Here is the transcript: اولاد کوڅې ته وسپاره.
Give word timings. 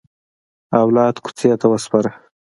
اولاد 0.81 1.15
کوڅې 1.23 1.49
ته 1.61 1.67
وسپاره. 1.73 2.09